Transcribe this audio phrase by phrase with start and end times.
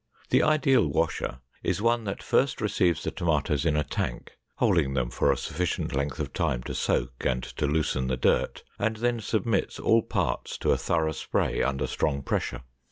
[0.31, 5.11] The ideal washer is one that first receives the tomatoes in a tank, holding them
[5.11, 9.19] for a sufficient length of time to soak and to loosen the dirt, and then
[9.19, 12.63] submits all parts to a thorough spray under strong pressure.